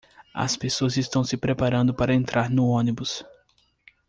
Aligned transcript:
as 0.33 0.57
pessoas 0.57 0.97
estão 0.97 1.23
se 1.23 1.37
preparando 1.37 1.93
para 1.93 2.15
entrar 2.15 2.49
no 2.49 2.65
ônibus 2.69 3.23